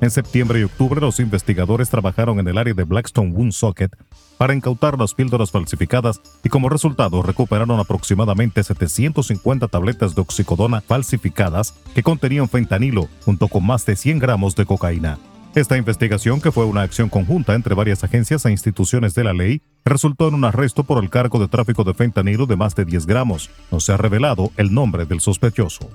En 0.00 0.10
septiembre 0.10 0.60
y 0.60 0.62
octubre, 0.62 1.00
los 1.00 1.20
investigadores 1.20 1.88
trabajaron 1.88 2.38
en 2.38 2.48
el 2.48 2.58
área 2.58 2.74
de 2.74 2.84
Blackstone 2.84 3.32
Woonsocket 3.32 3.96
para 4.36 4.54
incautar 4.54 4.98
las 4.98 5.14
píldoras 5.14 5.50
falsificadas 5.50 6.20
y 6.44 6.50
como 6.50 6.68
resultado 6.68 7.22
recuperaron 7.22 7.80
aproximadamente 7.80 8.62
750 8.62 9.68
tabletas 9.68 10.14
de 10.14 10.20
oxicodona 10.20 10.82
falsificadas 10.82 11.72
que 11.94 12.02
contenían 12.02 12.48
fentanilo 12.48 13.08
junto 13.24 13.48
con 13.48 13.64
más 13.64 13.86
de 13.86 13.96
100 13.96 14.18
gramos 14.18 14.54
de 14.54 14.66
cocaína. 14.66 15.18
Esta 15.54 15.78
investigación, 15.78 16.42
que 16.42 16.52
fue 16.52 16.66
una 16.66 16.82
acción 16.82 17.08
conjunta 17.08 17.54
entre 17.54 17.74
varias 17.74 18.04
agencias 18.04 18.44
e 18.44 18.50
instituciones 18.50 19.14
de 19.14 19.24
la 19.24 19.32
ley, 19.32 19.62
resultó 19.86 20.28
en 20.28 20.34
un 20.34 20.44
arresto 20.44 20.84
por 20.84 21.02
el 21.02 21.08
cargo 21.08 21.38
de 21.38 21.48
tráfico 21.48 21.82
de 21.82 21.94
fentanilo 21.94 22.44
de 22.44 22.56
más 22.56 22.74
de 22.74 22.84
10 22.84 23.06
gramos. 23.06 23.48
No 23.70 23.80
se 23.80 23.92
ha 23.92 23.96
revelado 23.96 24.52
el 24.58 24.74
nombre 24.74 25.06
del 25.06 25.20
sospechoso. 25.20 25.88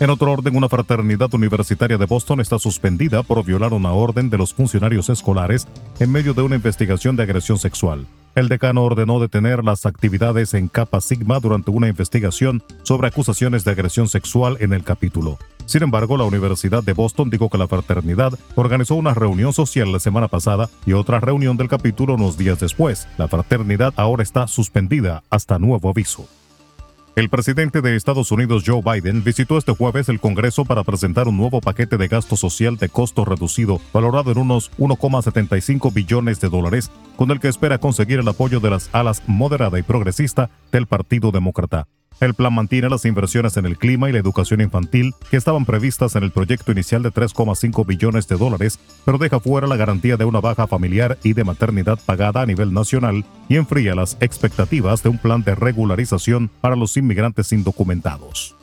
En 0.00 0.10
otro 0.10 0.32
orden, 0.32 0.56
una 0.56 0.68
fraternidad 0.68 1.32
universitaria 1.34 1.98
de 1.98 2.06
Boston 2.06 2.40
está 2.40 2.58
suspendida 2.58 3.22
por 3.22 3.44
violar 3.44 3.72
una 3.72 3.92
orden 3.92 4.30
de 4.30 4.38
los 4.38 4.52
funcionarios 4.52 5.08
escolares 5.08 5.68
en 6.00 6.10
medio 6.10 6.34
de 6.34 6.42
una 6.42 6.56
investigación 6.56 7.14
de 7.16 7.22
agresión 7.22 7.58
sexual. 7.58 8.06
El 8.34 8.48
decano 8.48 8.82
ordenó 8.82 9.20
detener 9.20 9.62
las 9.62 9.84
actividades 9.84 10.54
en 10.54 10.68
Kappa 10.68 11.02
Sigma 11.02 11.38
durante 11.38 11.70
una 11.70 11.88
investigación 11.88 12.62
sobre 12.82 13.08
acusaciones 13.08 13.62
de 13.64 13.72
agresión 13.72 14.08
sexual 14.08 14.56
en 14.60 14.72
el 14.72 14.84
capítulo. 14.84 15.38
Sin 15.66 15.82
embargo, 15.82 16.16
la 16.16 16.24
Universidad 16.24 16.82
de 16.82 16.94
Boston 16.94 17.30
dijo 17.30 17.50
que 17.50 17.58
la 17.58 17.68
fraternidad 17.68 18.32
organizó 18.54 18.94
una 18.94 19.14
reunión 19.14 19.52
social 19.52 19.92
la 19.92 20.00
semana 20.00 20.28
pasada 20.28 20.70
y 20.86 20.94
otra 20.94 21.20
reunión 21.20 21.56
del 21.56 21.68
capítulo 21.68 22.14
unos 22.14 22.38
días 22.38 22.58
después. 22.58 23.06
La 23.18 23.28
fraternidad 23.28 23.92
ahora 23.96 24.22
está 24.22 24.48
suspendida 24.48 25.22
hasta 25.30 25.58
nuevo 25.58 25.90
aviso. 25.90 26.26
El 27.14 27.28
presidente 27.28 27.82
de 27.82 27.94
Estados 27.94 28.32
Unidos, 28.32 28.62
Joe 28.66 28.80
Biden, 28.80 29.22
visitó 29.22 29.58
este 29.58 29.72
jueves 29.72 30.08
el 30.08 30.18
Congreso 30.18 30.64
para 30.64 30.82
presentar 30.82 31.28
un 31.28 31.36
nuevo 31.36 31.60
paquete 31.60 31.98
de 31.98 32.08
gasto 32.08 32.36
social 32.36 32.78
de 32.78 32.88
costo 32.88 33.26
reducido, 33.26 33.82
valorado 33.92 34.32
en 34.32 34.38
unos 34.38 34.72
1,75 34.78 35.92
billones 35.92 36.40
de 36.40 36.48
dólares, 36.48 36.90
con 37.16 37.30
el 37.30 37.38
que 37.38 37.48
espera 37.48 37.76
conseguir 37.76 38.20
el 38.20 38.28
apoyo 38.28 38.60
de 38.60 38.70
las 38.70 38.88
alas 38.94 39.22
moderada 39.26 39.78
y 39.78 39.82
progresista 39.82 40.48
del 40.70 40.86
Partido 40.86 41.32
Demócrata. 41.32 41.86
El 42.20 42.34
plan 42.34 42.54
mantiene 42.54 42.88
las 42.88 43.04
inversiones 43.04 43.56
en 43.56 43.66
el 43.66 43.78
clima 43.78 44.08
y 44.08 44.12
la 44.12 44.18
educación 44.18 44.60
infantil 44.60 45.14
que 45.30 45.36
estaban 45.36 45.64
previstas 45.64 46.14
en 46.16 46.22
el 46.22 46.30
proyecto 46.30 46.72
inicial 46.72 47.02
de 47.02 47.10
3,5 47.10 47.86
billones 47.86 48.28
de 48.28 48.36
dólares, 48.36 48.78
pero 49.04 49.18
deja 49.18 49.40
fuera 49.40 49.66
la 49.66 49.76
garantía 49.76 50.16
de 50.16 50.24
una 50.24 50.40
baja 50.40 50.66
familiar 50.66 51.18
y 51.22 51.32
de 51.32 51.44
maternidad 51.44 51.98
pagada 52.04 52.42
a 52.42 52.46
nivel 52.46 52.72
nacional 52.72 53.24
y 53.48 53.56
enfría 53.56 53.94
las 53.94 54.16
expectativas 54.20 55.02
de 55.02 55.08
un 55.08 55.18
plan 55.18 55.42
de 55.42 55.54
regularización 55.54 56.50
para 56.60 56.76
los 56.76 56.96
inmigrantes 56.96 57.52
indocumentados. 57.52 58.56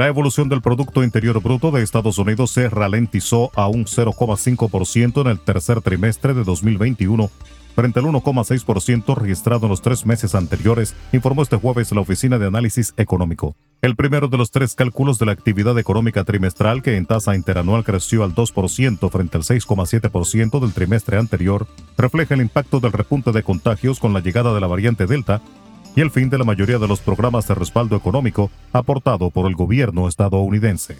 La 0.00 0.06
evolución 0.06 0.48
del 0.48 0.62
Producto 0.62 1.04
Interior 1.04 1.42
Bruto 1.42 1.70
de 1.70 1.82
Estados 1.82 2.16
Unidos 2.16 2.52
se 2.52 2.70
ralentizó 2.70 3.50
a 3.54 3.68
un 3.68 3.84
0,5% 3.84 5.20
en 5.20 5.26
el 5.26 5.38
tercer 5.38 5.82
trimestre 5.82 6.32
de 6.32 6.42
2021 6.42 7.30
frente 7.76 8.00
al 8.00 8.06
1,6% 8.06 9.14
registrado 9.14 9.66
en 9.66 9.68
los 9.68 9.82
tres 9.82 10.06
meses 10.06 10.34
anteriores, 10.34 10.96
informó 11.12 11.42
este 11.42 11.56
jueves 11.56 11.92
la 11.92 12.00
Oficina 12.00 12.38
de 12.38 12.46
Análisis 12.46 12.94
Económico. 12.96 13.56
El 13.82 13.94
primero 13.94 14.28
de 14.28 14.38
los 14.38 14.50
tres 14.50 14.74
cálculos 14.74 15.18
de 15.18 15.26
la 15.26 15.32
actividad 15.32 15.78
económica 15.78 16.24
trimestral, 16.24 16.82
que 16.82 16.96
en 16.96 17.04
tasa 17.04 17.36
interanual 17.36 17.84
creció 17.84 18.24
al 18.24 18.34
2% 18.34 19.10
frente 19.10 19.36
al 19.36 19.42
6,7% 19.42 20.60
del 20.60 20.72
trimestre 20.72 21.18
anterior, 21.18 21.66
refleja 21.98 22.32
el 22.32 22.40
impacto 22.40 22.80
del 22.80 22.92
repunte 22.92 23.32
de 23.32 23.42
contagios 23.42 24.00
con 24.00 24.14
la 24.14 24.20
llegada 24.20 24.54
de 24.54 24.60
la 24.60 24.66
variante 24.66 25.06
Delta 25.06 25.42
y 25.96 26.00
el 26.00 26.10
fin 26.10 26.30
de 26.30 26.38
la 26.38 26.44
mayoría 26.44 26.78
de 26.78 26.88
los 26.88 27.00
programas 27.00 27.46
de 27.48 27.54
respaldo 27.54 27.96
económico 27.96 28.50
aportado 28.72 29.30
por 29.30 29.46
el 29.46 29.54
gobierno 29.54 30.08
estadounidense. 30.08 30.98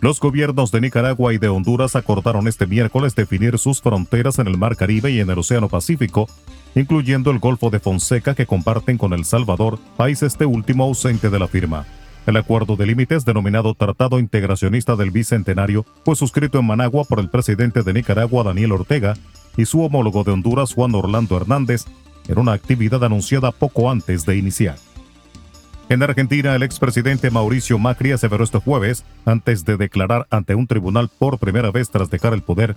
Los 0.00 0.18
gobiernos 0.18 0.72
de 0.72 0.80
Nicaragua 0.80 1.32
y 1.32 1.38
de 1.38 1.48
Honduras 1.48 1.94
acordaron 1.94 2.48
este 2.48 2.66
miércoles 2.66 3.14
definir 3.14 3.56
sus 3.58 3.80
fronteras 3.80 4.40
en 4.40 4.48
el 4.48 4.58
Mar 4.58 4.76
Caribe 4.76 5.12
y 5.12 5.20
en 5.20 5.30
el 5.30 5.38
Océano 5.38 5.68
Pacífico, 5.68 6.28
incluyendo 6.74 7.30
el 7.30 7.38
Golfo 7.38 7.70
de 7.70 7.78
Fonseca 7.78 8.34
que 8.34 8.46
comparten 8.46 8.98
con 8.98 9.12
El 9.12 9.24
Salvador, 9.24 9.78
país 9.96 10.24
este 10.24 10.44
último 10.44 10.82
ausente 10.82 11.30
de 11.30 11.38
la 11.38 11.46
firma. 11.46 11.86
El 12.26 12.36
acuerdo 12.36 12.74
de 12.76 12.86
límites, 12.86 13.24
denominado 13.24 13.74
Tratado 13.74 14.18
Integracionista 14.18 14.96
del 14.96 15.12
Bicentenario, 15.12 15.84
fue 16.04 16.16
suscrito 16.16 16.58
en 16.58 16.66
Managua 16.66 17.04
por 17.04 17.20
el 17.20 17.28
presidente 17.28 17.82
de 17.82 17.92
Nicaragua, 17.92 18.42
Daniel 18.42 18.72
Ortega, 18.72 19.14
y 19.56 19.66
su 19.66 19.82
homólogo 19.82 20.24
de 20.24 20.32
Honduras, 20.32 20.72
Juan 20.72 20.94
Orlando 20.94 21.36
Hernández, 21.36 21.84
en 22.28 22.38
una 22.38 22.52
actividad 22.52 23.04
anunciada 23.04 23.52
poco 23.52 23.90
antes 23.90 24.24
de 24.26 24.36
iniciar. 24.36 24.76
En 25.88 26.02
Argentina, 26.02 26.54
el 26.54 26.62
expresidente 26.62 27.30
Mauricio 27.30 27.78
Macri 27.78 28.12
aseveró 28.12 28.44
este 28.44 28.58
jueves, 28.58 29.04
antes 29.24 29.64
de 29.64 29.76
declarar 29.76 30.26
ante 30.30 30.54
un 30.54 30.66
tribunal 30.66 31.10
por 31.18 31.38
primera 31.38 31.70
vez 31.70 31.90
tras 31.90 32.08
dejar 32.08 32.32
el 32.32 32.42
poder, 32.42 32.76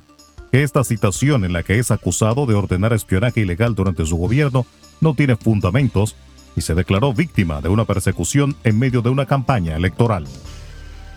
que 0.51 0.63
esta 0.63 0.83
citación 0.83 1.45
en 1.45 1.53
la 1.53 1.63
que 1.63 1.79
es 1.79 1.91
acusado 1.91 2.45
de 2.45 2.55
ordenar 2.55 2.93
espionaje 2.93 3.41
ilegal 3.41 3.75
durante 3.75 4.05
su 4.05 4.17
gobierno 4.17 4.65
no 5.01 5.13
tiene 5.13 5.35
fundamentos 5.35 6.15
y 6.55 6.61
se 6.61 6.75
declaró 6.75 7.13
víctima 7.13 7.61
de 7.61 7.69
una 7.69 7.85
persecución 7.85 8.55
en 8.63 8.79
medio 8.79 9.01
de 9.01 9.09
una 9.09 9.25
campaña 9.25 9.75
electoral. 9.75 10.25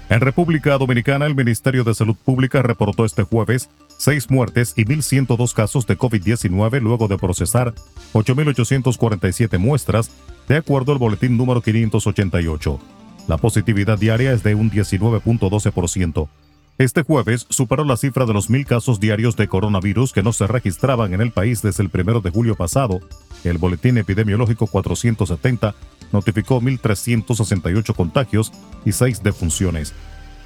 En 0.09 0.21
República 0.21 0.78
Dominicana, 0.78 1.27
el 1.27 1.34
Ministerio 1.34 1.84
de 1.84 1.95
Salud 1.95 2.16
Pública 2.16 2.62
reportó 2.62 3.05
este 3.05 3.25
jueves 3.25 3.69
seis 3.98 4.31
muertes 4.31 4.72
y 4.76 4.84
1.102 4.84 5.53
casos 5.53 5.86
de 5.86 5.98
COVID-19 5.98 6.81
luego 6.81 7.09
de 7.09 7.19
procesar 7.19 7.75
8.847 8.14 9.59
muestras 9.59 10.10
de 10.48 10.56
acuerdo 10.56 10.92
al 10.92 10.98
boletín 10.98 11.36
número 11.36 11.60
588. 11.60 12.81
La 13.26 13.36
positividad 13.36 13.98
diaria 13.98 14.32
es 14.32 14.42
de 14.42 14.54
un 14.54 14.70
19.12%. 14.70 16.28
Este 16.78 17.03
jueves 17.03 17.44
superó 17.50 17.84
la 17.84 17.97
cifra 17.97 18.25
de 18.25 18.32
los 18.32 18.48
mil 18.48 18.64
casos 18.64 19.00
diarios 19.00 19.36
de 19.36 19.48
coronavirus 19.48 20.12
que 20.12 20.22
no 20.22 20.32
se 20.32 20.47
registraban 20.47 21.12
en 21.12 21.20
el 21.20 21.32
país 21.32 21.60
desde 21.60 21.82
el 21.82 21.91
1 21.92 22.20
de 22.20 22.30
julio 22.30 22.54
pasado. 22.54 23.00
El 23.42 23.59
boletín 23.59 23.98
epidemiológico 23.98 24.69
470 24.69 25.75
notificó 26.12 26.60
1.368 26.60 27.94
contagios 27.97 28.53
y 28.84 28.92
6 28.92 29.25
defunciones. 29.25 29.92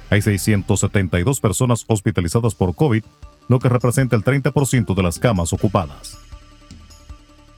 Hay 0.09 0.21
672 0.23 1.39
personas 1.39 1.85
hospitalizadas 1.87 2.55
por 2.55 2.75
COVID, 2.75 3.03
lo 3.47 3.59
que 3.59 3.69
representa 3.69 4.15
el 4.15 4.23
30% 4.23 4.95
de 4.95 5.03
las 5.03 5.19
camas 5.19 5.53
ocupadas. 5.53 6.17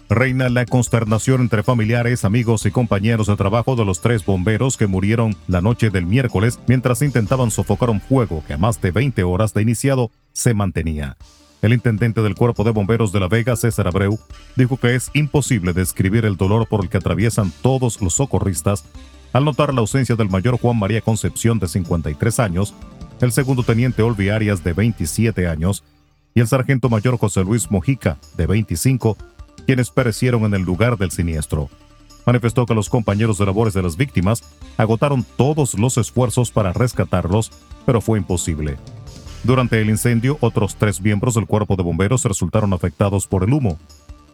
Reina 0.07 0.49
la 0.49 0.65
consternación 0.65 1.41
entre 1.41 1.63
familiares, 1.63 2.25
amigos 2.25 2.67
y 2.67 2.71
compañeros 2.71 3.25
de 3.25 3.35
trabajo 3.35 3.75
de 3.75 3.85
los 3.85 4.01
tres 4.01 4.23
bomberos 4.23 4.77
que 4.77 4.85
murieron 4.85 5.35
la 5.47 5.61
noche 5.61 5.89
del 5.89 6.05
miércoles 6.05 6.59
mientras 6.67 7.01
intentaban 7.01 7.49
sofocar 7.49 7.89
un 7.89 8.01
fuego 8.01 8.43
que 8.45 8.53
a 8.53 8.57
más 8.57 8.79
de 8.81 8.91
20 8.91 9.23
horas 9.23 9.53
de 9.55 9.63
iniciado 9.63 10.11
se 10.31 10.53
mantenía. 10.53 11.17
El 11.63 11.73
intendente 11.73 12.21
del 12.21 12.35
Cuerpo 12.35 12.63
de 12.63 12.69
Bomberos 12.69 13.11
de 13.11 13.19
La 13.19 13.27
Vega, 13.27 13.55
César 13.55 13.87
Abreu, 13.87 14.19
dijo 14.55 14.77
que 14.77 14.93
es 14.93 15.09
imposible 15.15 15.73
describir 15.73 16.25
el 16.25 16.37
dolor 16.37 16.67
por 16.67 16.83
el 16.83 16.89
que 16.89 16.97
atraviesan 16.97 17.51
todos 17.63 17.99
los 17.99 18.13
socorristas 18.13 18.85
al 19.33 19.43
notar 19.43 19.73
la 19.73 19.81
ausencia 19.81 20.15
del 20.15 20.29
mayor 20.29 20.59
Juan 20.59 20.77
María 20.77 21.01
Concepción 21.01 21.57
de 21.57 21.67
53 21.67 22.39
años, 22.39 22.75
el 23.21 23.31
segundo 23.31 23.63
teniente 23.63 24.01
Olvi 24.01 24.29
Arias 24.29 24.63
de 24.63 24.73
27 24.73 25.47
años 25.47 25.83
y 26.33 26.41
el 26.41 26.47
sargento 26.47 26.89
mayor 26.89 27.17
José 27.17 27.43
Luis 27.43 27.71
Mojica 27.71 28.17
de 28.35 28.45
25 28.45 29.17
quienes 29.65 29.89
perecieron 29.89 30.43
en 30.43 30.53
el 30.53 30.61
lugar 30.61 30.97
del 30.97 31.11
siniestro. 31.11 31.69
Manifestó 32.25 32.65
que 32.65 32.73
los 32.73 32.89
compañeros 32.89 33.37
de 33.37 33.45
labores 33.45 33.73
de 33.73 33.83
las 33.83 33.97
víctimas 33.97 34.43
agotaron 34.77 35.25
todos 35.37 35.77
los 35.77 35.97
esfuerzos 35.97 36.51
para 36.51 36.73
rescatarlos, 36.73 37.51
pero 37.85 38.01
fue 38.01 38.17
imposible. 38.17 38.77
Durante 39.43 39.79
el 39.79 39.89
incendio, 39.89 40.37
otros 40.41 40.75
tres 40.75 41.01
miembros 41.01 41.35
del 41.35 41.45
cuerpo 41.45 41.75
de 41.75 41.83
bomberos 41.83 42.23
resultaron 42.25 42.73
afectados 42.73 43.27
por 43.27 43.43
el 43.43 43.53
humo. 43.53 43.77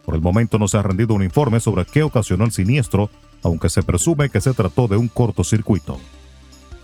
Por 0.06 0.16
el 0.16 0.22
momento 0.22 0.57
no 0.57 0.68
se 0.68 0.77
ha 0.77 0.81
rendido 0.81 1.13
un 1.13 1.24
informe 1.24 1.60
sobre 1.60 1.86
qué 1.86 2.04
ocasionó 2.04 2.45
el 2.45 2.51
siniestro, 2.51 3.10
aunque 3.44 3.69
se 3.69 3.84
presume 3.84 4.30
que 4.30 4.42
se 4.42 4.54
trató 4.54 4.88
de 4.88 4.95
un 4.95 5.10
cortocircuito. 5.10 6.00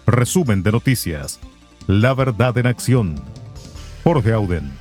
Resumen 0.05 0.61
de 0.61 0.71
noticias. 0.73 1.39
La 1.87 2.13
verdad 2.13 2.57
en 2.57 2.67
acción. 2.67 3.15
Jorge 4.03 4.33
Auden. 4.33 4.73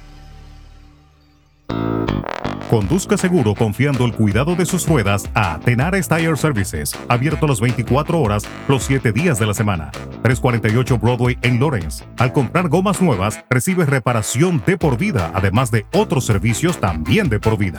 Conduzca 2.69 3.17
seguro 3.17 3.55
confiando 3.55 4.05
el 4.05 4.13
cuidado 4.13 4.57
de 4.57 4.67
sus 4.67 4.89
ruedas 4.89 5.31
a 5.35 5.61
Tenares 5.61 6.09
Tire 6.09 6.37
Services, 6.37 6.99
abierto 7.07 7.47
las 7.47 7.61
24 7.61 8.21
horas, 8.21 8.43
los 8.67 8.83
7 8.83 9.13
días 9.13 9.39
de 9.39 9.47
la 9.47 9.55
semana. 9.55 9.93
348 10.25 10.99
Broadway 10.99 11.39
en 11.43 11.61
Lawrence. 11.61 12.05
Al 12.19 12.33
comprar 12.33 12.69
gomas 12.69 13.01
nuevas, 13.01 13.45
recibe 13.51 13.87
reparación 13.87 14.61
de 14.67 14.77
por 14.77 14.99
vida, 14.99 15.31
además 15.33 15.71
de 15.71 15.87
otros 15.95 16.27
servicios 16.27 16.81
también 16.81 17.29
de 17.29 17.39
por 17.39 17.57
vida. 17.57 17.79